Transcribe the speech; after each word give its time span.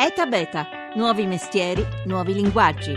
ETA 0.00 0.26
Beta, 0.26 0.64
nuovi 0.94 1.26
mestieri, 1.26 1.84
nuovi 2.04 2.32
linguaggi. 2.32 2.94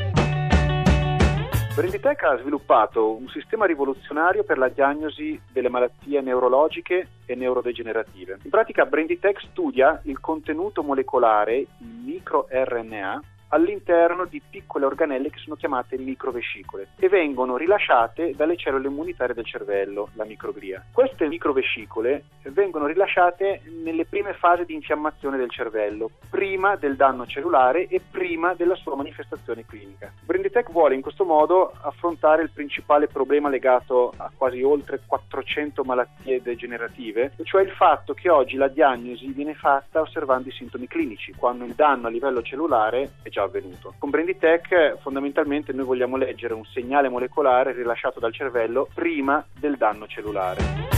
Branditech 1.74 2.22
ha 2.22 2.38
sviluppato 2.38 3.16
un 3.16 3.28
sistema 3.30 3.66
rivoluzionario 3.66 4.44
per 4.44 4.60
la 4.60 4.70
diagnosi 4.70 5.42
delle 5.52 5.70
malattie 5.70 6.22
neurologiche 6.22 7.08
e 7.26 7.34
neurodegenerative. 7.34 8.38
In 8.44 8.52
pratica 8.52 8.86
Branditech 8.86 9.42
studia 9.50 10.00
il 10.04 10.20
contenuto 10.20 10.84
molecolare 10.84 11.66
in 11.80 12.04
microRNA 12.06 13.20
all'interno 13.52 14.26
di 14.26 14.42
piccole 14.48 14.86
organelle 14.86 15.30
che 15.30 15.40
sono 15.40 15.56
chiamate 15.56 15.98
microvescicole 15.98 16.90
e 16.98 17.08
vengono 17.08 17.58
rilasciate 17.58 18.34
dalle 18.36 18.58
cellule 18.58 18.88
immunitarie 18.88 19.34
del 19.34 19.46
cervello, 19.46 20.10
la 20.14 20.26
microglia. 20.26 20.84
Queste 20.92 21.28
microvescicole 21.28 22.24
vengono 22.50 22.88
rilasciate 22.88 23.62
nelle 23.84 24.06
prime 24.06 24.34
fasi 24.34 24.66
di 24.66 24.74
infiammazione 24.74 25.38
del 25.38 25.50
cervello, 25.50 26.10
prima 26.30 26.76
del 26.76 26.96
danno 26.96 27.26
cellulare 27.26 27.88
e 27.88 28.02
prima 28.02 28.54
della 28.54 28.76
sua 28.76 28.96
manifestazione 28.96 29.66
clinica. 29.66 30.12
Brinditech 30.26 30.72
vuole 30.72 30.96
in 30.96 31.02
questo 31.02 31.24
modo 31.24 31.72
affrontare 31.82 32.42
il 32.42 32.50
principale 32.52 33.08
problema 33.08 33.50
legato 33.50 34.14
a 34.18 34.32
quasi 34.36 34.62
oltre 34.62 35.02
400 35.06 35.84
malattie 35.84 36.42
degenerative, 36.42 37.34
cioè 37.44 37.62
il 37.62 37.72
fatto 37.72 38.14
che 38.14 38.30
oggi 38.30 38.58
la 38.58 38.68
diagnosi 38.68 39.32
viene 39.32 39.54
fatta 39.54 40.02
osservando 40.02 40.50
i 40.50 40.52
sintomi 40.52 40.88
clinici, 40.88 41.34
quando 41.34 41.66
il 41.66 41.74
danno 41.74 42.08
a 42.08 42.10
livello 42.10 42.42
cellulare 42.42 43.12
è 43.22 43.30
già 43.30 43.41
già 43.42 43.44
avvenuto. 43.44 43.94
Con 43.98 44.10
Branditech 44.10 45.00
fondamentalmente 45.02 45.74
noi 45.74 45.86
vogliamo 45.86 46.18
leggere 46.18 46.54
un 46.54 46.66
segnale 46.66 47.10
molecolare 47.10 47.74
rilasciato 47.74 48.20
dal 48.20 48.34
cervello 48.34 48.88
prima 48.94 49.44
del 49.60 49.78
danno 49.78 50.08
cellulare. 50.08 50.90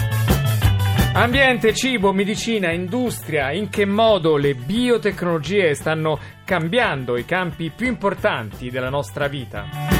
Ambiente, 1.16 1.74
cibo, 1.74 2.12
medicina, 2.12 2.72
industria, 2.72 3.52
in 3.52 3.70
che 3.70 3.86
modo 3.86 4.36
le 4.36 4.56
biotecnologie 4.56 5.76
stanno 5.76 6.18
cambiando 6.44 7.18
i 7.18 7.26
campi 7.26 7.72
più 7.76 7.86
importanti 7.86 8.72
della 8.72 8.90
nostra 8.90 9.28
vita? 9.28 9.93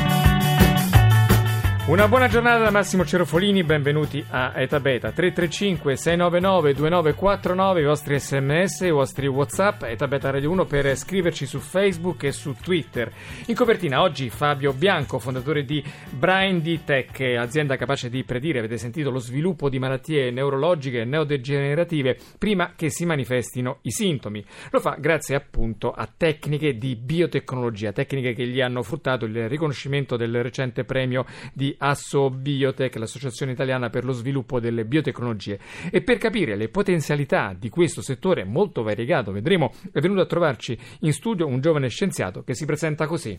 Una 1.86 2.08
buona 2.08 2.30
giornata 2.30 2.64
da 2.64 2.72
Massimo 2.72 3.04
Cerofolini, 3.04 3.66
benvenuti 3.66 4.24
a 4.30 4.54
Eta 4.56 4.80
Beta 4.80 5.12
335 5.12 5.98
699 5.98 6.74
2949, 6.76 7.82
i 7.82 7.84
vostri 7.84 8.20
sms, 8.22 8.80
i 8.80 8.90
vostri 8.90 9.28
whatsapp, 9.28 9.84
Eta 9.84 10.08
Beta 10.08 10.30
Radio 10.30 10.50
1 10.52 10.64
per 10.64 10.96
scriverci 10.96 11.46
su 11.46 11.60
Facebook 11.60 12.24
e 12.24 12.32
su 12.32 12.56
Twitter. 12.56 13.12
In 13.48 13.56
copertina 13.56 14.02
oggi 14.02 14.30
Fabio 14.30 14.72
Bianco, 14.72 15.20
fondatore 15.20 15.66
di 15.66 15.84
Brain 16.10 16.64
Tech, 16.86 17.20
azienda 17.20 17.76
capace 17.76 18.10
di 18.10 18.24
predire, 18.24 18.60
avete 18.60 18.78
sentito, 18.78 19.12
lo 19.12 19.20
sviluppo 19.20 19.68
di 19.68 19.78
malattie 19.78 20.32
neurologiche 20.32 21.02
e 21.02 21.06
neodegenerative 21.06 22.18
prima 22.38 22.76
che 22.78 22.90
si 22.90 23.06
manifestino 23.06 23.80
i 23.82 23.92
sintomi. 23.92 24.42
Lo 24.72 24.80
fa 24.80 24.96
grazie 24.98 25.36
appunto 25.36 25.92
a 25.92 26.08
tecniche 26.08 26.78
di 26.78 26.96
biotecnologia, 26.96 27.92
tecniche 27.92 28.34
che 28.34 28.48
gli 28.48 28.62
hanno 28.62 28.84
fruttato 28.84 29.26
il 29.26 29.50
riconoscimento 29.50 30.16
del 30.16 30.42
recente 30.42 30.86
premio 30.86 31.26
di 31.52 31.72
Asso 31.78 32.30
Biotech, 32.30 32.96
l'Associazione 32.96 33.52
Italiana 33.52 33.90
per 33.90 34.06
lo 34.06 34.12
Sviluppo 34.12 34.60
delle 34.60 34.86
Biotecnologie. 34.86 35.60
E 35.92 36.02
per 36.02 36.18
capire 36.18 36.56
le 36.56 36.70
potenzialità 36.70 37.56
di 37.58 37.70
questo 37.70 38.02
settore 38.02 38.44
molto 38.44 38.84
variegato, 38.84 39.32
vedremo, 39.32 39.72
è 39.92 40.00
venuto 40.00 40.22
a 40.22 40.26
trovarci 40.26 40.78
in 41.02 41.14
studio 41.14 41.48
un 41.48 41.62
giovane 41.62 41.90
scienziato 41.90 42.44
che 42.44 42.54
si 42.56 42.66
presenta 42.66 43.08
così. 43.08 43.38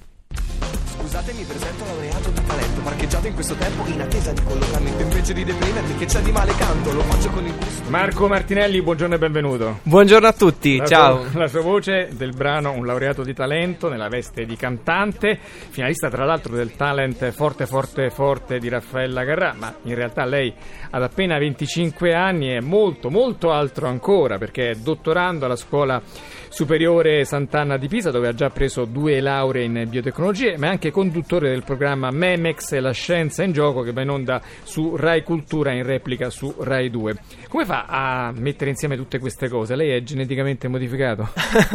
Scusate, 0.84 1.32
presento 1.44 1.84
laureato 1.84 2.30
di 2.30 2.44
talento, 2.46 2.63
parcheggiato 2.84 3.26
in 3.26 3.34
questo 3.34 3.54
tempo 3.54 3.82
in 3.86 4.00
attesa 4.00 4.32
di 4.32 4.42
collocamento. 4.44 5.02
Invece 5.02 5.32
di 5.32 5.44
deprimermi, 5.44 5.96
che 5.96 6.04
c'è 6.04 6.20
di 6.20 6.30
male 6.30 6.54
canto, 6.56 6.92
lo 6.92 7.00
faccio 7.00 7.30
con 7.30 7.44
il 7.44 7.54
gusto. 7.54 7.90
Marco 7.90 8.28
Martinelli, 8.28 8.82
buongiorno 8.82 9.14
e 9.14 9.18
benvenuto. 9.18 9.78
Buongiorno 9.82 10.26
a 10.28 10.32
tutti, 10.32 10.76
La 10.76 10.86
ciao. 10.86 11.24
sua- 11.30 11.40
la 11.40 11.48
sua 11.48 11.62
voce 11.62 12.10
del 12.12 12.34
brano 12.34 12.72
Un 12.72 12.84
laureato 12.86 13.22
di 13.22 13.32
talento 13.32 13.88
nella 13.88 14.08
veste 14.08 14.44
di 14.44 14.54
cantante, 14.56 15.38
finalista 15.70 16.08
tra 16.10 16.24
l'altro 16.24 16.54
del 16.54 16.76
talent 16.76 17.30
Forte 17.30 17.66
Forte 17.66 18.10
Forte 18.10 18.58
di 18.58 18.68
Raffaella 18.68 19.24
Garrà, 19.24 19.54
ma 19.58 19.74
in 19.84 19.94
realtà 19.94 20.24
lei 20.26 20.52
ad 20.90 21.02
appena 21.02 21.38
25 21.38 22.12
anni 22.14 22.48
è 22.48 22.60
molto 22.60 23.10
molto 23.10 23.50
altro 23.50 23.88
ancora 23.88 24.36
perché 24.38 24.70
è 24.70 24.74
dottorando 24.74 25.46
alla 25.46 25.56
scuola 25.56 26.00
superiore 26.48 27.24
Sant'Anna 27.24 27.76
di 27.76 27.88
Pisa 27.88 28.10
dove 28.10 28.28
ha 28.28 28.32
già 28.34 28.50
preso 28.50 28.84
due 28.84 29.20
lauree 29.20 29.64
in 29.64 29.86
biotecnologie, 29.88 30.56
ma 30.56 30.66
è 30.66 30.70
anche 30.70 30.90
conduttore 30.90 31.48
del 31.48 31.64
programma 31.64 32.10
Memex 32.10 32.73
e 32.76 32.80
la 32.80 32.92
scienza 32.92 33.42
in 33.42 33.52
gioco 33.52 33.82
che 33.82 33.92
va 33.92 34.02
in 34.02 34.10
onda 34.10 34.40
su 34.62 34.96
Rai 34.96 35.22
Cultura 35.22 35.72
in 35.72 35.82
replica 35.84 36.30
su 36.30 36.54
Rai 36.58 36.90
2. 36.90 37.16
Come 37.48 37.64
fa 37.64 37.86
a 37.86 38.32
mettere 38.32 38.70
insieme 38.70 38.96
tutte 38.96 39.18
queste 39.18 39.48
cose? 39.48 39.76
Lei 39.76 39.90
è 39.90 40.02
geneticamente 40.02 40.68
modificato? 40.68 41.28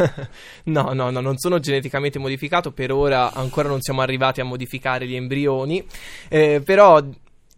no, 0.64 0.92
no, 0.92 1.10
no, 1.10 1.20
non 1.20 1.38
sono 1.38 1.58
geneticamente 1.58 2.18
modificato, 2.18 2.72
per 2.72 2.92
ora 2.92 3.32
ancora 3.32 3.68
non 3.68 3.80
siamo 3.80 4.00
arrivati 4.00 4.40
a 4.40 4.44
modificare 4.44 5.06
gli 5.06 5.14
embrioni, 5.14 5.84
eh, 6.28 6.62
però 6.64 7.02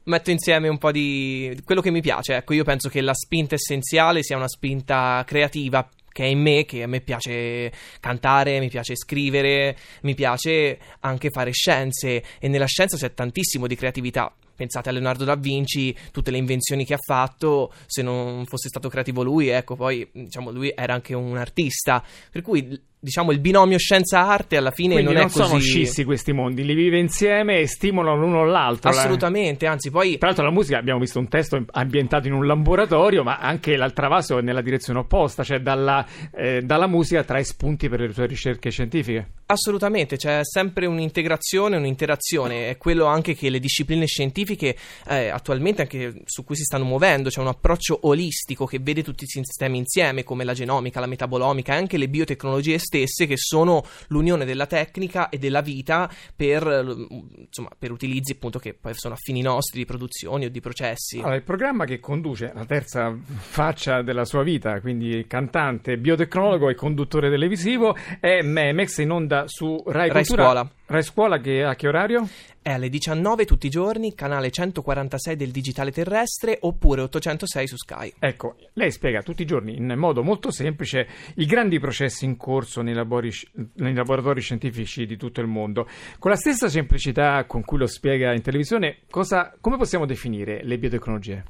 metto 0.05 0.31
insieme 0.31 0.69
un 0.69 0.79
po' 0.79 0.91
di 0.91 1.57
quello 1.65 1.81
che 1.81 1.91
mi 1.91 2.01
piace. 2.01 2.37
Ecco, 2.37 2.55
io 2.55 2.65
penso 2.65 2.89
che 2.89 3.01
la 3.01 3.15
spinta 3.15 3.55
essenziale 3.55 4.23
sia 4.23 4.37
una 4.37 4.49
spinta 4.49 5.23
creativa 5.27 5.89
che 6.13 6.25
è 6.25 6.27
in 6.27 6.41
me, 6.41 6.65
che 6.65 6.83
a 6.83 6.87
me 6.87 7.01
piace 7.01 7.73
cantare, 8.01 8.61
mi 8.61 8.69
piace 8.69 8.95
scrivere, 8.95 9.77
mi 10.03 10.15
piace 10.15 10.79
anche 11.01 11.31
fare 11.31 11.51
scienze 11.53 12.23
e 12.39 12.49
nella 12.49 12.67
scienza 12.67 12.97
c'è 12.97 13.15
tantissimo 13.15 13.67
di 13.67 13.75
creatività. 13.75 14.33
Pensate 14.55 14.91
a 14.91 14.93
Leonardo 14.93 15.25
da 15.25 15.35
Vinci, 15.35 15.97
tutte 16.13 16.31
le 16.31 16.37
invenzioni 16.37 16.85
che 16.85 16.95
ha 16.95 16.99
fatto, 17.05 17.73
se 17.87 18.03
non 18.03 18.45
fosse 18.47 18.69
stato 18.69 18.89
creativo 18.89 19.23
lui, 19.23 19.49
ecco, 19.49 19.75
poi 19.75 20.09
diciamo 20.13 20.51
lui 20.51 20.73
era 20.77 20.93
anche 20.95 21.15
un 21.15 21.37
artista, 21.37 22.05
per 22.31 22.43
cui 22.43 22.81
diciamo 23.03 23.33
il 23.33 23.41
binomio 23.41 23.79
scienza-arte 23.79 24.57
alla 24.57 24.71
fine 24.71 24.95
Quindi 24.95 25.13
non 25.13 25.23
non, 25.23 25.29
è 25.29 25.33
così 25.33 25.49
sono 25.49 25.59
scissi 25.59 26.05
questi 26.05 26.33
mondi, 26.33 26.65
li 26.65 26.75
vive 26.75 26.99
insieme 26.99 27.59
e 27.59 27.67
stimolano 27.67 28.21
l'uno 28.21 28.45
l'altro. 28.45 28.93
La- 28.93 28.99
Assolutamente, 28.99 29.67
anzi 29.67 29.91
poi 29.91 30.19
Tra 30.19 30.29
l'altro 30.29 30.45
la 30.45 30.53
musica 30.53 30.79
abbiamo 30.79 31.01
visto 31.01 31.19
un 31.19 31.27
testo 31.27 31.65
ambientato 31.73 32.29
in 32.29 32.35
un 32.35 32.47
laboratorio, 32.47 33.25
ma 33.25 33.39
anche 33.39 33.77
l'altra 33.77 34.07
vaso 34.07 34.39
è 34.39 34.43
nella 34.43 34.63
direzione 34.63 35.01
opposta, 35.01 35.43
cioè 35.43 35.59
dalla, 35.59 36.07
eh, 36.33 36.63
dalla 36.63 36.87
musica 36.87 37.25
trae 37.25 37.43
spunti 37.43 37.89
per 37.89 38.01
le 38.01 38.13
sue 38.13 38.27
ricerche 38.27 38.71
scientifiche. 38.71 39.31
Assolutamente, 39.47 40.17
c'è 40.17 40.41
sempre 40.45 40.87
un'integrazione, 40.87 41.77
un'interazione, 41.77 42.71
è 42.71 42.77
quello 42.77 43.07
anche 43.07 43.35
che 43.35 43.51
le 43.51 43.59
discipline 43.59 44.07
scientifiche 44.07 44.77
eh, 45.09 45.29
attualmente 45.29 45.83
anche 45.83 46.23
su 46.25 46.45
cui 46.45 46.55
si 46.55 46.63
stanno 46.63 46.85
muovendo, 46.85 47.31
c'è 47.31 47.41
un 47.41 47.49
approccio 47.49 47.99
olistico 48.03 48.65
che 48.65 48.79
vede 48.79 49.03
tutti 49.03 49.25
i 49.25 49.27
sistemi 49.27 49.79
insieme, 49.79 50.23
come 50.23 50.45
la 50.45 50.55
genomica, 50.55 51.01
la 51.01 51.07
metabolomica 51.07 51.75
e 51.75 51.77
anche 51.77 51.99
le 51.99 52.09
biotecnologie 52.09 52.79
stesse, 52.93 53.27
che 53.27 53.39
sono 53.39 53.83
l'unione 54.09 54.45
della 54.45 54.67
tecnica 54.67 55.31
e 55.31 55.39
della 55.39 55.63
vita 55.63 56.11
per, 56.37 56.67
eh, 56.67 57.45
insomma, 57.47 57.71
per 57.79 57.91
utilizzi 57.91 58.33
appunto 58.33 58.59
che 58.59 58.75
poi 58.75 58.93
sono 58.95 59.15
affini 59.15 59.41
nostri 59.41 59.79
di 59.79 59.87
produzioni 59.87 60.45
o 60.45 60.51
di 60.51 60.61
processi. 60.61 61.19
Allora, 61.19 61.37
il 61.37 61.43
programma 61.43 61.87
che 61.87 61.99
conduce 61.99 62.53
la 62.55 62.67
terza 62.67 63.17
faccia 63.25 64.03
della 64.03 64.27
sua 64.27 64.43
vita, 64.43 64.79
quindi 64.81 65.25
cantante, 65.27 65.97
biotecnologo 65.97 66.69
e 66.69 66.75
conduttore 66.75 67.31
televisivo, 67.31 67.97
è 68.21 68.43
Memex 68.43 68.99
in 68.99 69.11
onda 69.11 69.45
su 69.47 69.83
Rai, 69.87 70.11
Rai. 70.11 70.25
Scuola. 70.25 70.71
Rai 70.85 71.03
Scuola 71.03 71.41
che 71.41 71.65
a 71.65 71.75
che 71.75 71.89
orario? 71.89 72.29
È 72.63 72.71
alle 72.71 72.89
19 72.89 73.45
tutti 73.45 73.67
i 73.67 73.71
giorni, 73.71 74.15
canale 74.15 74.53
146 74.53 75.35
del 75.35 75.51
digitale 75.51 75.91
terrestre 75.91 76.59
oppure 76.61 77.03
806 77.03 77.67
su 77.67 77.77
Sky. 77.77 78.13
Ecco, 78.21 78.55
lei 78.75 78.93
spiega 78.93 79.21
tutti 79.21 79.43
i 79.43 79.47
giorni 79.47 79.77
in 79.77 79.93
modo 79.97 80.23
molto 80.23 80.53
semplice 80.53 81.09
i 81.35 81.47
grandi 81.47 81.81
processi 81.81 82.25
in 82.25 82.37
corso 82.37 82.81
nei, 82.81 82.95
labori- 82.95 83.33
nei 83.75 83.95
laboratori 83.95 84.41
scientifici 84.41 85.07
di 85.07 85.17
tutto 85.17 85.41
il 85.41 85.49
mondo. 85.49 85.89
Con 86.21 86.31
la 86.31 86.37
stessa 86.37 86.69
semplicità 86.69 87.45
con 87.47 87.65
cui 87.65 87.79
lo 87.79 87.89
spiega 87.89 88.33
in 88.33 88.43
televisione, 88.43 88.99
cosa- 89.11 89.53
come 89.61 89.77
possiamo 89.77 90.07
definire 90.07 90.61
le 90.63 90.79
biotecnologie? 90.79 91.45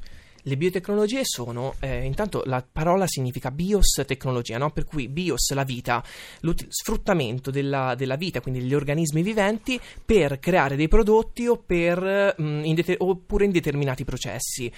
Le 0.45 0.57
biotecnologie 0.57 1.21
sono, 1.23 1.75
eh, 1.79 2.05
intanto 2.05 2.43
la 2.47 2.67
parola 2.71 3.07
significa 3.07 3.53
bios 3.53 4.03
tecnologia, 4.05 4.59
no? 4.59 4.71
per 4.73 4.85
cui 4.85 5.09
bios 5.09 5.53
la 5.53 5.63
vita, 5.63 6.03
l'uti- 6.41 6.67
sfruttamento 6.69 7.53
della, 7.53 7.95
della 7.95 8.17
vita, 8.17 8.41
quindi 8.41 8.61
degli 8.61 8.75
organismi 8.75 9.23
viventi, 9.23 9.81
per 10.05 10.41
creare 10.41 10.75
dei 10.75 10.89
prodotti 10.89 11.47
o 11.47 11.59
per, 11.59 12.35
mm, 12.41 12.65
in 12.65 12.75
dete- 12.75 12.97
oppure 12.99 13.45
in 13.45 13.53
determinati 13.53 14.05
processi. 14.05 14.73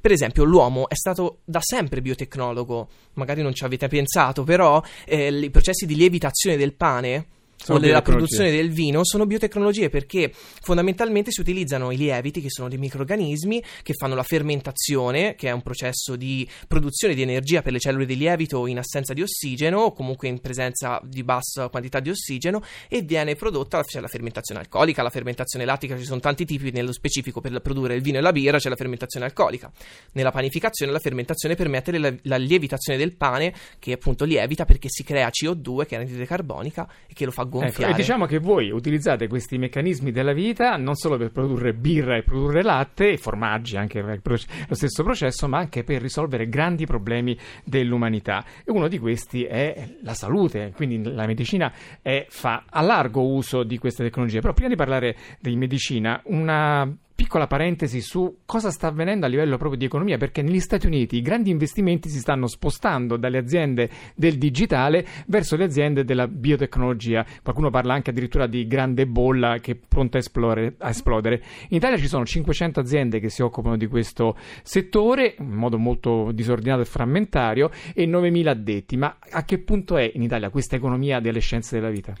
Per 0.00 0.12
esempio, 0.12 0.44
l'uomo 0.44 0.88
è 0.88 0.94
stato 0.94 1.40
da 1.44 1.58
sempre 1.60 2.00
biotecnologo, 2.00 2.88
magari 3.14 3.42
non 3.42 3.52
ci 3.54 3.64
avete 3.64 3.88
pensato, 3.88 4.44
però 4.44 4.80
eh, 5.04 5.36
i 5.36 5.50
processi 5.50 5.86
di 5.86 5.96
lievitazione 5.96 6.56
del 6.56 6.74
pane 6.74 7.26
Sono 7.60 7.78
o 7.78 7.80
della 7.80 8.02
produzione 8.02 8.50
del 8.50 8.70
vino 8.70 9.04
sono 9.04 9.26
biotecnologie 9.26 9.90
perché 9.90 10.32
fondamentalmente 10.32 11.30
si 11.30 11.40
utilizzano 11.40 11.90
i 11.90 11.96
lieviti 11.96 12.40
che 12.40 12.50
sono 12.50 12.68
dei 12.68 12.78
microrganismi 12.78 13.62
che 13.82 13.94
fanno 13.94 14.14
la 14.14 14.22
fermentazione 14.22 15.34
che 15.34 15.48
è 15.48 15.50
un 15.50 15.62
processo 15.62 16.16
di 16.16 16.48
produzione 16.66 17.14
di 17.14 17.22
energia 17.22 17.60
per 17.60 17.72
le 17.72 17.78
cellule 17.78 18.06
di 18.06 18.16
lievito 18.16 18.66
in 18.66 18.78
assenza 18.78 19.12
di 19.12 19.22
ossigeno 19.22 19.80
o 19.80 19.92
comunque 19.92 20.28
in 20.28 20.40
presenza 20.40 21.00
di 21.04 21.22
bassa 21.24 21.68
quantità 21.68 22.00
di 22.00 22.10
ossigeno 22.10 22.62
e 22.88 23.02
viene 23.02 23.34
prodotta 23.34 23.82
c'è 23.82 24.00
la 24.00 24.08
fermentazione 24.08 24.60
alcolica 24.60 25.02
la 25.02 25.10
fermentazione 25.10 25.64
lattica 25.64 25.98
ci 25.98 26.04
sono 26.04 26.20
tanti 26.20 26.44
tipi 26.44 26.70
nello 26.70 26.92
specifico 26.92 27.40
per 27.40 27.60
produrre 27.60 27.94
il 27.94 28.02
vino 28.02 28.18
e 28.18 28.20
la 28.20 28.32
birra 28.32 28.58
c'è 28.58 28.68
la 28.68 28.76
fermentazione 28.76 29.26
alcolica. 29.26 29.70
Nella 30.12 30.30
panificazione 30.30 30.92
la 30.92 30.98
fermentazione 30.98 31.54
permette 31.54 31.96
la, 31.98 32.12
la 32.22 32.36
lievitazione 32.36 32.98
del 32.98 33.14
pane 33.14 33.52
che 33.78 33.92
appunto 33.92 34.24
lievita 34.24 34.64
perché 34.64 34.88
si 34.88 35.02
crea 35.04 35.28
CO2 35.28 35.86
che 35.86 35.96
è 35.96 35.98
anidride 35.98 36.26
carbonica 36.26 36.88
e 37.06 37.14
che 37.14 37.24
lo 37.24 37.30
fa 37.30 37.44
Ecco, 37.48 37.58
gonfiare 37.58 37.92
e 37.92 37.96
diciamo 37.96 38.26
che 38.26 38.38
voi 38.38 38.70
utilizzate 38.70 39.26
questi 39.26 39.58
meccanismi 39.58 40.10
della 40.10 40.32
vita 40.32 40.76
non 40.76 40.94
solo 40.94 41.16
per 41.16 41.30
produrre 41.30 41.74
birra 41.74 42.16
e 42.16 42.22
produrre 42.22 42.62
latte 42.62 43.10
e 43.10 43.16
formaggi, 43.16 43.76
anche 43.76 44.00
lo 44.00 44.74
stesso 44.74 45.02
processo, 45.02 45.48
ma 45.48 45.58
anche 45.58 45.84
per 45.84 46.00
risolvere 46.00 46.48
grandi 46.48 46.86
problemi 46.86 47.36
dell'umanità. 47.64 48.44
E 48.64 48.70
uno 48.70 48.88
di 48.88 48.98
questi 48.98 49.44
è 49.44 49.96
la 50.02 50.14
salute, 50.14 50.72
quindi 50.74 51.02
la 51.02 51.26
medicina 51.26 51.72
è- 52.02 52.26
fa 52.28 52.64
a 52.68 52.80
largo 52.82 53.22
uso 53.26 53.62
di 53.62 53.78
queste 53.78 54.04
tecnologie. 54.04 54.40
Però 54.40 54.52
prima 54.52 54.68
di 54.68 54.76
parlare 54.76 55.16
di 55.40 55.56
medicina, 55.56 56.20
una 56.24 56.90
piccola 57.18 57.48
parentesi 57.48 58.00
su 58.00 58.42
cosa 58.46 58.70
sta 58.70 58.86
avvenendo 58.86 59.26
a 59.26 59.28
livello 59.28 59.56
proprio 59.56 59.76
di 59.76 59.84
economia, 59.84 60.18
perché 60.18 60.40
negli 60.40 60.60
Stati 60.60 60.86
Uniti 60.86 61.16
i 61.16 61.20
grandi 61.20 61.50
investimenti 61.50 62.08
si 62.08 62.20
stanno 62.20 62.46
spostando 62.46 63.16
dalle 63.16 63.38
aziende 63.38 63.90
del 64.14 64.38
digitale 64.38 65.04
verso 65.26 65.56
le 65.56 65.64
aziende 65.64 66.04
della 66.04 66.28
biotecnologia. 66.28 67.26
Qualcuno 67.42 67.70
parla 67.70 67.92
anche 67.92 68.10
addirittura 68.10 68.46
di 68.46 68.68
grande 68.68 69.08
bolla 69.08 69.58
che 69.58 69.72
è 69.72 69.74
pronta 69.74 70.18
a 70.18 70.20
esplodere. 70.20 70.76
a 70.78 70.90
esplodere. 70.90 71.42
In 71.70 71.78
Italia 71.78 71.96
ci 71.96 72.06
sono 72.06 72.24
500 72.24 72.78
aziende 72.78 73.18
che 73.18 73.30
si 73.30 73.42
occupano 73.42 73.76
di 73.76 73.88
questo 73.88 74.36
settore 74.62 75.34
in 75.40 75.54
modo 75.54 75.76
molto 75.76 76.30
disordinato 76.30 76.82
e 76.82 76.84
frammentario 76.84 77.72
e 77.94 78.06
9.000 78.06 78.46
addetti. 78.46 78.96
Ma 78.96 79.18
a 79.28 79.44
che 79.44 79.58
punto 79.58 79.96
è 79.96 80.08
in 80.14 80.22
Italia 80.22 80.50
questa 80.50 80.76
economia 80.76 81.18
delle 81.18 81.40
scienze 81.40 81.74
della 81.74 81.90
vita? 81.90 82.14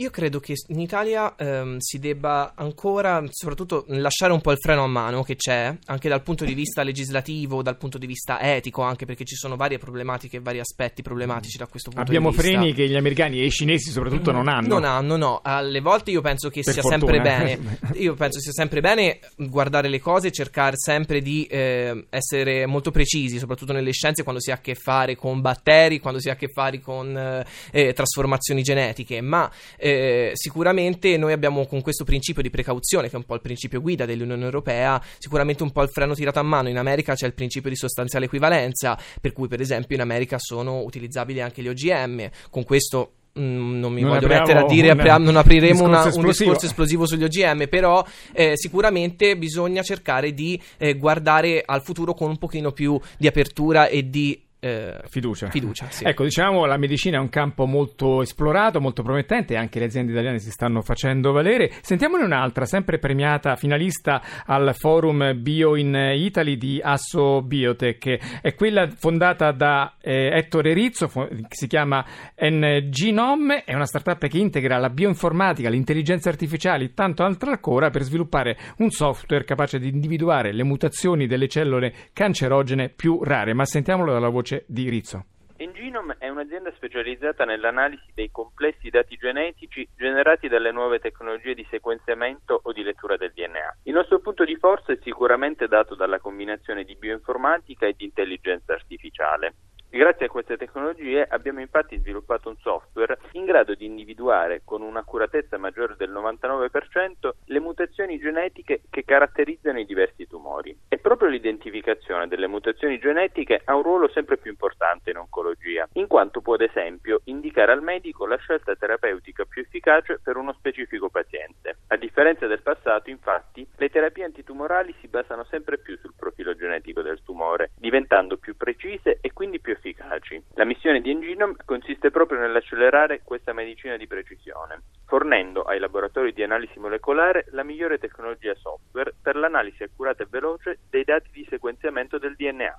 Io 0.00 0.10
credo 0.10 0.38
che 0.38 0.54
in 0.68 0.78
Italia 0.78 1.34
ehm, 1.36 1.78
si 1.78 1.98
debba 1.98 2.52
ancora, 2.54 3.20
soprattutto, 3.30 3.84
lasciare 3.88 4.32
un 4.32 4.40
po' 4.40 4.52
il 4.52 4.58
freno 4.60 4.84
a 4.84 4.86
mano 4.86 5.24
che 5.24 5.34
c'è, 5.34 5.76
anche 5.86 6.08
dal 6.08 6.22
punto 6.22 6.44
di 6.44 6.54
vista 6.54 6.84
legislativo, 6.84 7.62
dal 7.62 7.76
punto 7.76 7.98
di 7.98 8.06
vista 8.06 8.40
etico, 8.40 8.82
anche 8.82 9.06
perché 9.06 9.24
ci 9.24 9.34
sono 9.34 9.56
varie 9.56 9.78
problematiche 9.78 10.36
e 10.36 10.40
vari 10.40 10.60
aspetti 10.60 11.02
problematici 11.02 11.58
da 11.58 11.66
questo 11.66 11.90
punto 11.90 12.06
Abbiamo 12.06 12.30
di 12.30 12.36
vista. 12.36 12.48
freni 12.52 12.74
che 12.74 12.86
gli 12.88 12.94
americani 12.94 13.40
e 13.40 13.46
i 13.46 13.50
cinesi 13.50 13.90
soprattutto 13.90 14.30
non 14.30 14.46
hanno. 14.46 14.68
Non 14.68 14.84
hanno, 14.84 15.16
no. 15.16 15.40
Alle 15.42 15.80
volte 15.80 16.12
io 16.12 16.20
penso 16.20 16.48
che 16.48 16.62
Per 16.62 16.74
sia 16.74 16.82
fortuna. 16.82 17.12
sempre 17.12 17.20
bene. 17.20 17.78
Io 17.94 18.14
penso 18.14 18.38
sia 18.38 18.52
sempre 18.52 18.80
bene 18.80 19.18
guardare 19.34 19.88
le 19.88 19.98
cose 19.98 20.28
e 20.28 20.30
cercare 20.30 20.76
sempre 20.76 21.20
di 21.20 21.44
eh, 21.46 22.06
essere 22.10 22.66
molto 22.66 22.92
precisi, 22.92 23.38
soprattutto 23.38 23.72
nelle 23.72 23.90
scienze, 23.90 24.22
quando 24.22 24.40
si 24.40 24.52
ha 24.52 24.54
a 24.54 24.60
che 24.60 24.76
fare 24.76 25.16
con 25.16 25.40
batteri, 25.40 25.98
quando 25.98 26.20
si 26.20 26.28
ha 26.28 26.34
a 26.34 26.36
che 26.36 26.46
fare 26.46 26.78
con 26.78 27.16
eh, 27.16 27.44
eh, 27.72 27.92
trasformazioni 27.92 28.62
genetiche. 28.62 29.20
Ma 29.20 29.50
eh, 29.76 29.86
sicuramente 30.34 31.16
noi 31.16 31.32
abbiamo 31.32 31.66
con 31.66 31.80
questo 31.82 32.04
principio 32.04 32.42
di 32.42 32.50
precauzione, 32.50 33.08
che 33.08 33.14
è 33.14 33.18
un 33.18 33.24
po' 33.24 33.34
il 33.34 33.40
principio 33.40 33.80
guida 33.80 34.04
dell'Unione 34.06 34.44
Europea, 34.44 35.00
sicuramente 35.18 35.62
un 35.62 35.70
po' 35.72 35.82
il 35.82 35.88
freno 35.90 36.14
tirato 36.14 36.38
a 36.38 36.42
mano. 36.42 36.68
In 36.68 36.78
America 36.78 37.14
c'è 37.14 37.26
il 37.26 37.34
principio 37.34 37.70
di 37.70 37.76
sostanziale 37.76 38.26
equivalenza, 38.26 38.98
per 39.20 39.32
cui, 39.32 39.48
per 39.48 39.60
esempio, 39.60 39.96
in 39.96 40.02
America 40.02 40.36
sono 40.38 40.80
utilizzabili 40.82 41.40
anche 41.40 41.62
gli 41.62 41.68
OGM. 41.68 42.28
Con 42.50 42.64
questo. 42.64 43.12
mm, 43.38 43.78
Non 43.78 43.92
mi 43.92 44.00
Non 44.00 44.10
voglio 44.10 44.26
mettere 44.26 44.58
a 44.60 44.64
dire, 44.66 44.90
un 44.90 45.00
apri- 45.00 45.24
non 45.24 45.36
apriremo 45.36 45.84
una- 45.84 46.02
discorso 46.02 46.18
un 46.18 46.28
esplosivo. 46.28 46.50
discorso 46.52 46.66
esplosivo 46.66 47.06
sugli 47.06 47.24
OGM, 47.24 47.68
però 47.68 48.04
eh, 48.32 48.52
sicuramente 48.56 49.36
bisogna 49.36 49.82
cercare 49.82 50.32
di 50.32 50.60
eh, 50.78 50.94
guardare 50.94 51.62
al 51.64 51.82
futuro 51.82 52.14
con 52.14 52.30
un 52.30 52.38
pochino 52.38 52.72
più 52.72 52.98
di 53.16 53.26
apertura 53.26 53.86
e 53.88 54.08
di 54.08 54.42
eh, 54.60 55.00
Fiducia. 55.06 55.50
Fiducia, 55.50 55.86
sì. 55.90 56.04
Ecco, 56.04 56.24
diciamo 56.24 56.64
la 56.64 56.76
medicina 56.76 57.18
è 57.18 57.20
un 57.20 57.28
campo 57.28 57.66
molto 57.66 58.22
esplorato, 58.22 58.80
molto 58.80 59.02
promettente 59.02 59.56
anche 59.56 59.78
le 59.78 59.84
aziende 59.84 60.12
italiane 60.12 60.38
si 60.38 60.50
stanno 60.50 60.82
facendo 60.82 61.32
valere. 61.32 61.70
Sentiamone 61.80 62.24
un'altra, 62.24 62.64
sempre 62.66 62.98
premiata 62.98 63.54
finalista 63.56 64.20
al 64.44 64.74
forum 64.74 65.40
Bio 65.40 65.76
in 65.76 65.94
Italy 65.94 66.56
di 66.56 66.80
Asso 66.82 67.42
Biotech. 67.42 68.40
È 68.40 68.54
quella 68.54 68.88
fondata 68.88 69.52
da 69.52 69.94
eh, 70.00 70.36
Ettore 70.36 70.72
Rizzo, 70.72 71.06
fo- 71.06 71.28
si 71.48 71.66
chiama 71.66 72.04
N-Genome, 72.40 73.64
è 73.64 73.74
una 73.74 73.86
startup 73.86 74.26
che 74.26 74.38
integra 74.38 74.78
la 74.78 74.90
bioinformatica, 74.90 75.68
l'intelligenza 75.68 76.30
artificiale 76.30 76.84
e 76.84 76.94
tanto 76.94 77.22
altro 77.22 77.50
ancora 77.50 77.90
per 77.90 78.02
sviluppare 78.02 78.56
un 78.78 78.90
software 78.90 79.44
capace 79.44 79.78
di 79.78 79.88
individuare 79.88 80.52
le 80.52 80.64
mutazioni 80.64 81.26
delle 81.26 81.48
cellule 81.48 81.94
cancerogene 82.12 82.88
più 82.88 83.22
rare. 83.22 83.54
Ma 83.54 83.64
sentiamolo 83.64 84.12
dalla 84.12 84.28
voce 84.28 84.47
di 84.66 84.88
Rizzo. 84.88 85.24
Engenome 85.60 86.14
è 86.18 86.28
un'azienda 86.28 86.72
specializzata 86.76 87.44
nell'analisi 87.44 88.12
dei 88.14 88.30
complessi 88.30 88.90
dati 88.90 89.16
genetici 89.16 89.88
generati 89.96 90.46
dalle 90.46 90.70
nuove 90.70 91.00
tecnologie 91.00 91.54
di 91.54 91.66
sequenziamento 91.68 92.60
o 92.62 92.72
di 92.72 92.84
lettura 92.84 93.16
del 93.16 93.32
DNA. 93.34 93.78
Il 93.82 93.94
nostro 93.94 94.20
punto 94.20 94.44
di 94.44 94.54
forza 94.54 94.92
è 94.92 94.98
sicuramente 95.02 95.66
dato 95.66 95.96
dalla 95.96 96.20
combinazione 96.20 96.84
di 96.84 96.94
bioinformatica 96.94 97.86
e 97.86 97.94
di 97.96 98.04
intelligenza 98.04 98.72
artificiale. 98.72 99.54
Grazie 99.90 100.26
a 100.26 100.28
queste 100.28 100.58
tecnologie 100.58 101.26
abbiamo 101.26 101.60
infatti 101.60 101.98
sviluppato 101.98 102.50
un 102.50 102.56
software 102.58 103.18
in 103.32 103.46
grado 103.46 103.74
di 103.74 103.86
individuare 103.86 104.60
con 104.62 104.82
un'accuratezza 104.82 105.56
maggiore 105.56 105.94
del 105.96 106.12
99% 106.12 107.30
le 107.46 107.60
mutazioni 107.60 108.18
genetiche 108.18 108.82
che 108.90 109.04
caratterizzano 109.06 109.80
i 109.80 109.86
diversi 109.86 110.26
tumori. 110.26 110.76
E 110.88 110.98
proprio 110.98 111.30
l'identificazione 111.30 112.28
delle 112.28 112.46
mutazioni 112.46 112.98
genetiche 112.98 113.62
ha 113.64 113.74
un 113.74 113.82
ruolo 113.82 114.10
sempre 114.10 114.36
più 114.36 114.50
importante 114.50 115.08
in 115.10 115.16
oncologia, 115.16 115.88
in 115.94 116.06
quanto 116.06 116.42
può 116.42 116.54
ad 116.54 116.60
esempio 116.60 117.22
indicare 117.24 117.72
al 117.72 117.82
medico 117.82 118.26
la 118.26 118.36
scelta 118.36 118.76
terapeutica 118.76 119.46
più 119.46 119.62
efficace 119.62 120.20
per 120.22 120.36
uno 120.36 120.52
specifico 120.52 121.08
paziente. 121.08 121.78
A 121.86 121.96
differenza 121.96 122.46
del 122.46 122.60
passato, 122.60 123.08
infatti, 123.08 123.66
le 123.76 123.88
terapie 123.88 124.24
antitumorali 124.24 124.94
si 125.00 125.08
basano 125.08 125.44
sempre 125.44 125.78
più 125.78 125.96
sul 125.96 126.12
profilo 126.28 126.54
genetico 126.54 127.00
del 127.00 127.22
tumore, 127.24 127.70
diventando 127.76 128.36
più 128.36 128.56
precise 128.56 129.18
e 129.20 129.32
quindi 129.32 129.60
più 129.60 129.72
efficaci. 129.72 130.42
La 130.54 130.64
missione 130.64 131.00
di 131.00 131.10
Engenome 131.10 131.56
consiste 131.64 132.10
proprio 132.10 132.38
nell'accelerare 132.38 133.22
questa 133.24 133.52
medicina 133.52 133.96
di 133.96 134.06
precisione, 134.06 134.82
fornendo 135.06 135.62
ai 135.62 135.78
laboratori 135.78 136.32
di 136.32 136.42
analisi 136.42 136.78
molecolare 136.78 137.46
la 137.50 137.64
migliore 137.64 137.98
tecnologia 137.98 138.54
software 138.54 138.87
per 139.20 139.36
l'analisi 139.36 139.82
accurata 139.82 140.22
e 140.22 140.26
veloce 140.30 140.78
dei 140.90 141.04
dati 141.04 141.28
di 141.32 141.46
sequenziamento 141.48 142.18
del 142.18 142.34
DNA. 142.36 142.78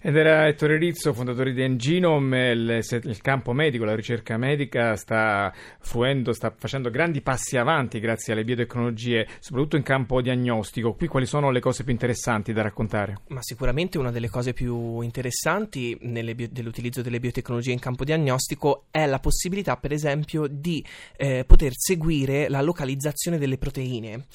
Ed 0.00 0.16
era 0.16 0.46
Ettore 0.46 0.76
Rizzo, 0.76 1.14
fondatore 1.14 1.52
di 1.52 1.62
Engenome, 1.62 2.50
il, 2.50 2.84
il 3.04 3.20
campo 3.22 3.52
medico, 3.52 3.84
la 3.84 3.94
ricerca 3.94 4.36
medica 4.36 4.96
sta 4.96 5.50
fruendo, 5.78 6.32
sta 6.32 6.52
facendo 6.54 6.90
grandi 6.90 7.22
passi 7.22 7.56
avanti 7.56 8.00
grazie 8.00 8.34
alle 8.34 8.44
biotecnologie, 8.44 9.26
soprattutto 9.38 9.76
in 9.76 9.82
campo 9.82 10.20
diagnostico. 10.20 10.92
Qui 10.92 11.06
quali 11.06 11.24
sono 11.24 11.50
le 11.50 11.60
cose 11.60 11.84
più 11.84 11.92
interessanti 11.92 12.52
da 12.52 12.60
raccontare? 12.60 13.20
Ma 13.28 13.40
sicuramente 13.42 13.96
una 13.96 14.10
delle 14.10 14.28
cose 14.28 14.52
più 14.52 15.00
interessanti 15.00 15.96
nelle 16.02 16.34
bio- 16.34 16.48
dell'utilizzo 16.50 17.00
delle 17.00 17.18
biotecnologie 17.18 17.72
in 17.72 17.78
campo 17.78 18.04
diagnostico 18.04 18.86
è 18.90 19.06
la 19.06 19.20
possibilità, 19.20 19.76
per 19.78 19.92
esempio, 19.92 20.46
di 20.46 20.84
eh, 21.16 21.44
poter 21.46 21.72
seguire 21.74 22.50
la 22.50 22.60
localizzazione 22.60 23.38
delle 23.38 23.56
proteine. 23.56 24.26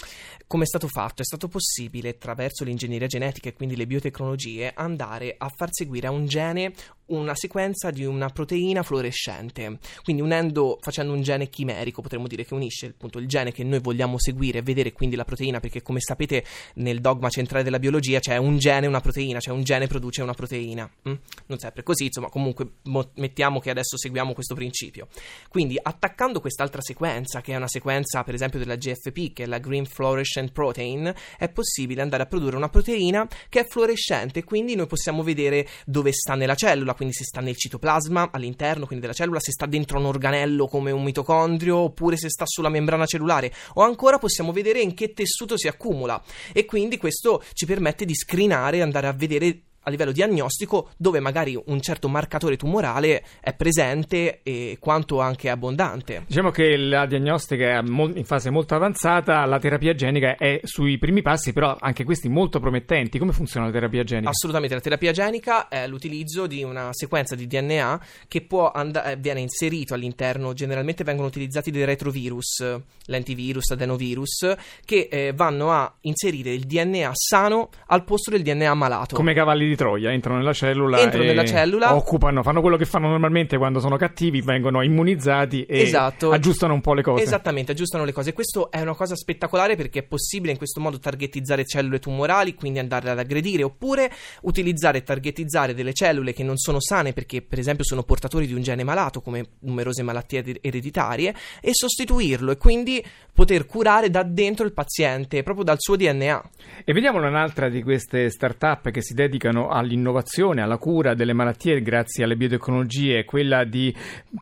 Come 0.48 0.64
è 0.64 0.68
stato 0.68 0.88
fatto? 0.88 0.99
È 1.22 1.24
stato 1.24 1.48
possibile, 1.48 2.10
attraverso 2.10 2.64
l'ingegneria 2.64 3.08
genetica 3.08 3.48
e 3.48 3.54
quindi 3.54 3.76
le 3.78 3.88
biotecnologie, 3.88 4.74
andare 4.74 5.36
a 5.38 5.48
far 5.48 5.70
seguire 5.72 6.08
a 6.08 6.12
un 6.12 6.26
gene 6.26 6.74
una 7.10 7.36
sequenza 7.36 7.92
di 7.92 8.06
una 8.06 8.30
proteina 8.30 8.84
fluorescente. 8.84 9.80
Quindi 10.04 10.22
unendo, 10.22 10.78
facendo 10.82 11.14
un 11.14 11.22
gene 11.22 11.48
chimerico, 11.50 12.02
potremmo 12.02 12.28
dire 12.28 12.46
che 12.46 12.54
unisce 12.54 12.88
appunto 12.88 13.20
il 13.20 13.28
gene 13.28 13.52
che 13.52 13.64
noi 13.64 13.80
vogliamo 13.80 14.20
seguire 14.20 14.60
e 14.60 14.62
vedere 14.62 14.92
quindi 14.92 15.16
la 15.16 15.26
proteina, 15.26 15.60
perché 15.60 15.82
come 15.82 16.00
sapete 16.00 16.44
nel 16.76 17.00
dogma 17.02 17.30
centrale 17.30 17.64
della 17.64 17.80
biologia 17.80 18.20
c'è 18.20 18.38
un 18.38 18.58
gene 18.58 18.86
e 18.86 18.90
una 18.90 19.02
proteina, 19.02 19.40
cioè 19.40 19.54
un 19.54 19.64
gene 19.64 19.88
produce 19.88 20.22
una 20.22 20.34
proteina. 20.34 20.90
mm? 21.10 21.14
Non 21.48 21.60
sempre 21.60 21.84
così, 21.84 22.06
insomma, 22.06 22.30
comunque 22.30 22.74
mo- 22.84 23.12
mettiamo 23.16 23.60
che 23.60 23.70
adesso 23.70 23.98
seguiamo 23.98 24.34
questo 24.34 24.56
principio. 24.56 25.08
Quindi 25.50 25.78
attaccando 25.82 26.40
quest'altra 26.40 26.82
sequenza, 26.82 27.42
che 27.42 27.54
è 27.54 27.56
una 27.56 27.68
sequenza 27.68 28.24
per 28.24 28.34
esempio 28.34 28.60
della 28.60 28.76
GFP, 28.76 29.34
che 29.34 29.44
è 29.44 29.46
la 29.46 29.60
Green 29.60 29.86
Fluorescent 29.86 30.52
Protein, 30.52 31.14
è 31.38 31.50
possibile 31.50 32.02
andare 32.02 32.24
a 32.24 32.26
produrre 32.26 32.56
una 32.56 32.70
proteina 32.70 33.28
che 33.50 33.62
è 33.62 33.66
fluorescente, 33.66 34.44
quindi 34.44 34.76
noi 34.76 34.88
possiamo 34.88 35.24
vedere 35.24 35.68
dove 35.86 36.12
sta 36.12 36.36
nella 36.36 36.56
cellula, 36.56 36.94
quindi 37.00 37.16
se 37.16 37.24
sta 37.24 37.40
nel 37.40 37.56
citoplasma 37.56 38.28
all'interno 38.30 38.86
quindi 38.86 39.06
della 39.06 39.16
cellula, 39.16 39.40
se 39.40 39.54
sta 39.54 39.66
dentro 39.66 40.00
un 40.00 40.06
organello 40.08 40.68
come 40.68 40.92
un 40.92 41.02
mitocondrio, 41.02 41.78
oppure 41.78 42.18
se 42.18 42.28
sta 42.28 42.44
sulla 42.46 42.68
membrana 42.68 43.06
cellulare, 43.06 43.54
o 43.76 43.84
ancora 43.84 44.18
possiamo 44.18 44.52
vedere 44.52 44.82
in 44.82 44.94
che 44.94 45.14
tessuto 45.14 45.58
si 45.58 45.70
accumula. 45.70 46.22
E 46.52 46.66
quindi 46.66 46.98
questo 46.98 47.42
ci 47.54 47.66
permette 47.66 48.04
di 48.04 48.14
screenare 48.14 48.82
andare 48.82 49.08
a 49.08 49.14
vedere 49.14 49.62
a 49.90 49.92
livello 49.92 50.12
diagnostico 50.12 50.92
dove 50.96 51.20
magari 51.20 51.60
un 51.66 51.82
certo 51.82 52.08
marcatore 52.08 52.56
tumorale 52.56 53.24
è 53.42 53.54
presente 53.54 54.40
e 54.44 54.78
quanto 54.80 55.20
anche 55.20 55.50
abbondante. 55.50 56.24
Diciamo 56.28 56.52
che 56.52 56.78
la 56.78 57.06
diagnostica 57.06 57.78
è 57.78 57.82
in 57.82 58.24
fase 58.26 58.50
molto 58.50 58.76
avanzata, 58.76 59.46
la 59.46 59.60
terapia 59.60 59.94
genica 59.94 60.36
è 60.38 60.62
sui 60.64 60.98
primi 60.98 61.22
passi, 61.22 61.52
però 61.52 61.76
anche 61.80 62.04
questi 62.04 62.30
molto 62.30 62.60
promettenti. 62.60 63.20
Come 63.20 63.34
funziona 63.34 63.66
la 63.66 63.72
terapia 63.72 64.04
genica? 64.04 64.30
Assolutamente, 64.30 64.76
la 64.76 64.82
terapia 64.82 65.12
genica 65.12 65.68
è 65.68 65.88
l'utilizzo 65.88 66.48
di 66.48 66.64
una 66.64 66.90
sequenza 66.92 67.36
di 67.36 67.48
DNA 67.48 68.02
che 68.28 68.48
and- 68.74 69.02
eh, 69.04 69.16
viene 69.18 69.42
inserito 69.42 69.94
all'interno, 69.94 70.54
generalmente 70.54 71.04
vengono 71.04 71.28
utilizzati 71.28 71.72
dei 71.72 71.86
retrovirus, 71.86 72.64
l'antivirus, 73.06 73.72
adenovirus, 73.72 74.56
che 74.86 75.08
eh, 75.12 75.34
vanno 75.34 75.72
a 75.72 75.92
inserire 76.02 76.52
il 76.52 76.66
DNA 76.66 77.12
sano 77.14 77.70
al 77.88 78.04
posto 78.04 78.32
del 78.32 78.42
DNA 78.42 78.74
malato. 78.74 79.16
Come 79.16 79.34
cavalli 79.34 79.68
di 79.68 79.76
Troia, 79.80 80.12
entrano 80.12 80.40
nella 80.40 80.52
cellula, 80.52 81.00
entrano 81.00 81.24
nella 81.24 81.46
cellula 81.46 81.96
occupano, 81.96 82.44
fanno 82.44 82.60
quello 82.60 82.76
che 82.76 82.84
fanno 82.84 83.08
normalmente 83.08 83.56
quando 83.56 83.80
sono 83.80 83.96
cattivi, 83.96 84.42
vengono 84.42 84.82
immunizzati 84.82 85.64
e 85.64 85.84
esatto. 85.84 86.32
aggiustano 86.32 86.74
un 86.74 86.82
po' 86.82 86.94
le 86.94 87.02
cose. 87.02 87.24
Esattamente, 87.24 87.72
aggiustano 87.72 88.04
le 88.04 88.12
cose. 88.12 88.34
Questo 88.34 88.72
è 88.72 88.82
una 88.82 88.94
cosa 88.94 89.16
spettacolare 89.16 89.78
perché 89.78 90.00
è 90.00 90.04
possibile 90.04 90.52
in 90.52 90.58
questo 90.58 90.82
modo 90.82 91.00
targetizzare 91.00 91.64
cellule 91.64 92.00
tumorali, 92.00 92.56
quindi 92.56 92.80
andarle 92.80 93.12
ad 93.12 93.20
aggredire, 93.20 93.64
oppure 93.64 94.12
utilizzare 94.42 94.98
e 94.98 95.04
targetizzare 95.04 95.74
delle 95.74 95.94
cellule 95.94 96.34
che 96.34 96.44
non 96.44 96.58
sono 96.58 96.82
sane 96.82 97.14
perché 97.14 97.42
per 97.42 97.60
esempio 97.60 97.86
sono 97.86 98.04
portatori 98.04 98.48
di 98.48 98.54
un 98.54 98.62
gene 98.62 98.84
malato 98.84 99.22
come 99.22 99.46
numerose 99.60 100.04
malattie 100.04 100.58
ereditarie 100.60 101.34
e 101.62 101.70
sostituirlo 101.72 102.52
e 102.52 102.58
quindi 102.58 103.02
poter 103.32 103.66
curare 103.66 104.10
da 104.10 104.24
dentro 104.24 104.66
il 104.66 104.74
paziente, 104.74 105.42
proprio 105.44 105.64
dal 105.64 105.78
suo 105.80 105.96
DNA. 105.96 106.50
E 106.84 106.92
vediamo 106.92 107.26
un'altra 107.26 107.70
di 107.70 107.82
queste 107.82 108.30
start-up 108.30 108.92
che 108.92 109.02
si 109.02 109.14
dedicano 109.14 109.69
all'innovazione, 109.70 110.62
alla 110.62 110.78
cura 110.78 111.14
delle 111.14 111.34
malattie 111.34 111.82
grazie 111.82 112.24
alle 112.24 112.36
biotecnologie, 112.36 113.26
quella 113.26 113.64
di 113.64 113.96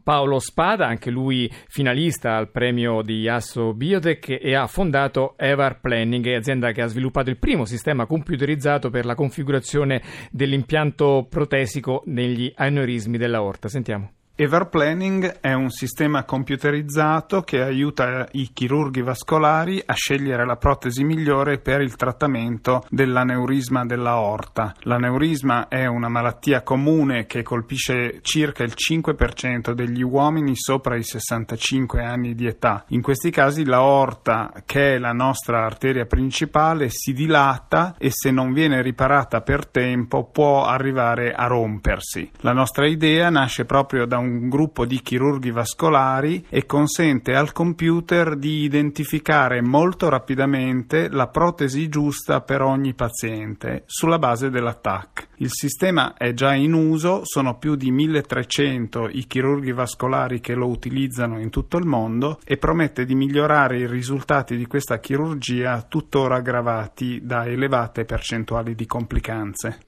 Paolo 0.04 0.40
Spada, 0.40 0.88
anche 0.88 1.12
lui 1.12 1.52
finalista 1.68 2.36
al 2.36 2.50
premio 2.50 3.02
di 3.02 3.28
Asso 3.28 3.74
Biotech 3.74 4.40
e 4.42 4.56
ha 4.56 4.68
fondato 4.68 5.36
Evar 5.38 5.80
Planning, 5.80 6.26
azienda 6.34 6.72
che 6.72 6.82
ha 6.82 6.88
sviluppato 6.88 7.30
il 7.30 7.38
primo 7.38 7.66
sistema 7.66 8.06
computerizzato 8.06 8.90
per 8.90 9.06
la 9.06 9.16
configurazione 9.16 10.02
dell'impianto 10.32 11.28
protesico 11.30 12.04
negli 12.06 12.52
aneurismi 12.56 13.18
dell'aorta. 13.18 13.68
Sentiamo. 13.68 14.17
Everplanning 14.40 15.40
è 15.40 15.54
un 15.54 15.72
sistema 15.72 16.24
computerizzato 16.24 17.42
che 17.42 17.60
aiuta 17.60 18.28
i 18.34 18.52
chirurghi 18.54 19.02
vascolari 19.02 19.82
a 19.84 19.94
scegliere 19.96 20.46
la 20.46 20.58
protesi 20.58 21.04
migliore 21.04 21.58
per 21.58 21.82
il 21.82 21.96
trattamento 21.96 22.86
dell'aneurisma 22.88 23.84
dell'aorta. 23.84 24.76
L'aneurisma 24.82 25.70
è 25.70 25.88
una 25.88 26.08
malattia 26.08 26.62
comune 26.62 27.26
che 27.26 27.42
colpisce 27.42 28.20
circa 28.22 28.64
il 28.64 28.76
5% 28.76 29.72
degli 29.72 30.04
uomini 30.04 30.56
sopra 30.56 30.96
i 30.98 31.04
65 31.04 32.04
anni 32.04 32.36
di 32.36 32.46
età. 32.46 32.86
In 32.90 33.02
questi 33.02 33.32
casi 33.32 33.66
l'aorta, 33.66 34.54
che 34.68 34.94
è 34.94 35.00
la 35.00 35.14
nostra 35.14 35.66
arteria 35.66 36.06
principale, 36.06 36.90
si 36.92 37.12
dilata 37.12 37.96
e 37.98 38.12
se 38.12 38.30
non 38.30 38.54
viene 38.54 38.84
riparata 38.84 39.42
per 39.42 39.66
tempo 39.66 40.26
può 40.26 40.64
arrivare 40.68 41.34
a 41.34 41.48
rompersi. 41.48 42.30
La 42.42 42.54
nostra 42.54 42.86
idea 42.86 43.32
nasce 43.32 43.66
proprio 43.66 44.06
da 44.06 44.20
un 44.20 44.26
un 44.28 44.50
gruppo 44.50 44.86
di 44.86 45.02
chirurghi 45.02 45.52
vascolari 45.52 46.46
e 46.50 46.66
consente 46.66 47.36
al 47.36 47.52
computer 47.52 48.36
di 48.36 48.64
identificare 48.64 49.62
molto 49.62 50.10
rapidamente 50.10 51.10
la 51.10 51.28
protesi 51.28 51.90
giusta 51.90 52.42
per 52.42 52.62
ogni 52.62 52.94
paziente 52.94 53.84
sulla 53.86 54.20
base 54.20 54.50
dell'attacco. 54.50 55.24
Il 55.40 55.52
sistema 55.52 56.16
è 56.16 56.34
già 56.34 56.54
in 56.56 56.74
uso, 56.74 57.22
sono 57.24 57.58
più 57.58 57.76
di 57.76 57.92
1300 57.92 59.10
i 59.12 59.28
chirurghi 59.28 59.72
vascolari 59.72 60.40
che 60.40 60.56
lo 60.56 60.68
utilizzano 60.68 61.40
in 61.40 61.50
tutto 61.50 61.78
il 61.78 61.86
mondo 61.86 62.40
e 62.44 62.58
promette 62.58 63.06
di 63.06 63.14
migliorare 63.14 63.78
i 63.78 63.88
risultati 63.88 64.58
di 64.58 64.66
questa 64.66 65.00
chirurgia 65.00 65.84
tuttora 65.88 66.38
aggravati 66.38 67.22
da 67.24 67.46
elevate 67.46 68.06
percentuali 68.06 68.74
di 68.74 68.86
complicanze. 68.86 69.80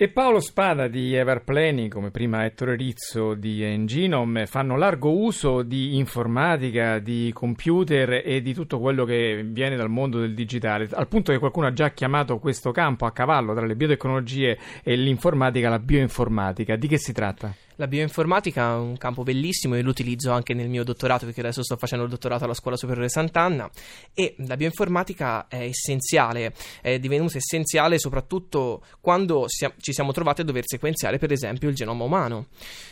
E 0.00 0.08
Paolo 0.10 0.38
Spada 0.38 0.86
di 0.86 1.12
Everplanning, 1.12 1.90
come 1.90 2.12
prima 2.12 2.44
Ettore 2.44 2.76
Rizzo 2.76 3.34
di 3.34 3.64
Enginom, 3.64 4.46
fanno 4.46 4.76
largo 4.76 5.10
uso 5.10 5.62
di 5.62 5.96
informatica, 5.96 7.00
di 7.00 7.32
computer 7.34 8.22
e 8.24 8.40
di 8.40 8.54
tutto 8.54 8.78
quello 8.78 9.04
che 9.04 9.42
viene 9.44 9.74
dal 9.74 9.90
mondo 9.90 10.20
del 10.20 10.34
digitale, 10.34 10.88
al 10.92 11.08
punto 11.08 11.32
che 11.32 11.40
qualcuno 11.40 11.66
ha 11.66 11.72
già 11.72 11.90
chiamato 11.90 12.38
questo 12.38 12.70
campo 12.70 13.06
a 13.06 13.10
cavallo 13.10 13.54
tra 13.54 13.66
le 13.66 13.74
biotecnologie 13.74 14.56
e 14.84 14.94
l'informatica 14.94 15.68
la 15.68 15.80
bioinformatica. 15.80 16.76
Di 16.76 16.86
che 16.86 16.98
si 16.98 17.12
tratta? 17.12 17.52
La 17.80 17.86
bioinformatica 17.86 18.72
è 18.72 18.74
un 18.74 18.96
campo 18.96 19.22
bellissimo 19.22 19.76
e 19.76 19.82
l'utilizzo 19.82 20.32
anche 20.32 20.52
nel 20.52 20.68
mio 20.68 20.82
dottorato 20.82 21.26
perché 21.26 21.38
adesso 21.38 21.62
sto 21.62 21.76
facendo 21.76 22.04
il 22.04 22.10
dottorato 22.10 22.42
alla 22.42 22.54
Scuola 22.54 22.76
Superiore 22.76 23.08
Sant'Anna 23.08 23.70
e 24.14 24.34
la 24.38 24.56
bioinformatica 24.56 25.46
è 25.46 25.60
essenziale, 25.60 26.52
è 26.82 26.98
divenuta 26.98 27.36
essenziale 27.36 28.00
soprattutto 28.00 28.82
quando 29.00 29.46
ci 29.46 29.92
siamo 29.92 30.10
trovati 30.10 30.40
a 30.40 30.44
dover 30.44 30.64
sequenziare 30.66 31.18
per 31.18 31.30
esempio 31.30 31.68
il 31.68 31.76
genoma 31.76 32.02
umano. 32.02 32.46